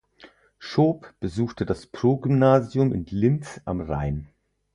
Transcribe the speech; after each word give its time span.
Schoop 0.57 1.13
besuchte 1.19 1.63
das 1.63 1.85
Progymnasium 1.85 2.91
in 2.91 3.05
Linz 3.07 3.61
am 3.65 3.81
Rhein. 3.81 4.29